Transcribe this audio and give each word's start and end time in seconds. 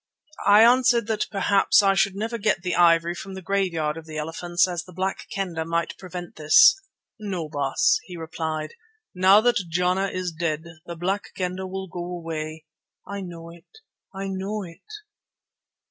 I 0.47 0.63
answered 0.63 1.05
that 1.05 1.27
perhaps 1.29 1.83
I 1.83 1.93
should 1.93 2.15
never 2.15 2.39
get 2.39 2.63
the 2.63 2.75
ivory 2.75 3.13
from 3.13 3.35
the 3.35 3.41
graveyard 3.43 3.97
of 3.97 4.07
the 4.07 4.17
elephants, 4.17 4.67
as 4.67 4.83
the 4.83 4.91
Black 4.93 5.27
Kendah 5.31 5.63
might 5.63 5.95
prevent 5.99 6.37
this. 6.37 6.75
"No, 7.19 7.43
no, 7.43 7.49
Baas," 7.49 7.99
he 8.05 8.17
replied, 8.17 8.73
"now 9.13 9.41
that 9.41 9.63
Jana 9.69 10.07
is 10.07 10.31
dead 10.31 10.63
the 10.87 10.95
Black 10.95 11.25
Kendah 11.37 11.67
will 11.67 11.87
go 11.87 12.03
away. 12.03 12.65
I 13.05 13.21
know 13.21 13.51
it, 13.51 13.81
I 14.11 14.27
know 14.27 14.63
it!" 14.63 14.81